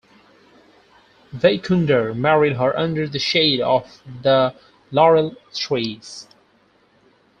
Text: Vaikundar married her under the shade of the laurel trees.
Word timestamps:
Vaikundar 1.31 2.15
married 2.17 2.57
her 2.57 2.75
under 2.75 3.07
the 3.07 3.19
shade 3.19 3.61
of 3.61 4.01
the 4.23 4.55
laurel 4.89 5.35
trees. 5.53 6.27